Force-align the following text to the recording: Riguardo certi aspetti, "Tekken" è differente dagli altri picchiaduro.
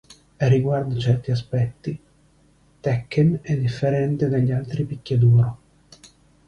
Riguardo 0.55 0.97
certi 0.99 1.29
aspetti, 1.29 2.01
"Tekken" 2.79 3.37
è 3.43 3.55
differente 3.55 4.27
dagli 4.29 4.51
altri 4.51 4.83
picchiaduro. 4.83 5.59